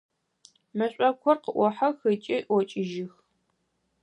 [0.77, 3.13] Мэшӏокухэр къыӏохьэх ыкӏи ӏокӏыжьых.